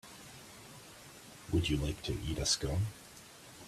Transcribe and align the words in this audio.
Would 1.51 1.69
you 1.69 1.77
like 1.77 2.01
to 2.05 2.17
eat 2.27 2.39
a 2.39 2.45
Scone? 2.47 2.87